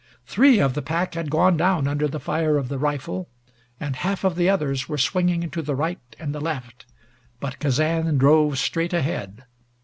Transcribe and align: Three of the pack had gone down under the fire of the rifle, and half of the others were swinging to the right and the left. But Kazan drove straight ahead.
Three 0.25 0.57
of 0.57 0.73
the 0.73 0.81
pack 0.81 1.13
had 1.13 1.29
gone 1.29 1.57
down 1.57 1.87
under 1.87 2.07
the 2.07 2.19
fire 2.19 2.57
of 2.57 2.69
the 2.69 2.79
rifle, 2.79 3.29
and 3.79 3.95
half 3.95 4.23
of 4.23 4.35
the 4.35 4.49
others 4.49 4.89
were 4.89 4.97
swinging 4.97 5.47
to 5.51 5.61
the 5.61 5.75
right 5.75 5.99
and 6.17 6.33
the 6.33 6.41
left. 6.41 6.87
But 7.39 7.59
Kazan 7.59 8.17
drove 8.17 8.57
straight 8.57 8.93
ahead. 8.93 9.43